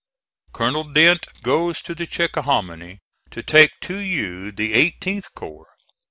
Colonel 0.51 0.83
Dent 0.85 1.27
goes 1.43 1.79
to 1.83 1.93
the 1.93 2.07
Chickahominy 2.07 3.01
to 3.29 3.43
take 3.43 3.69
to 3.81 3.99
you 3.99 4.51
the 4.51 4.73
18th 4.73 5.31
corps. 5.35 5.67